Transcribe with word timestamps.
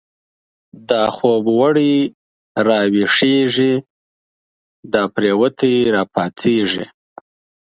دا 0.89 1.03
خوب 1.15 1.43
وړی 1.59 1.93
راويښږی، 2.67 3.73
دا 4.93 5.01
پريوتی 5.15 5.75
را 5.95 6.03
پا 6.13 6.23
څيږی 6.39 6.85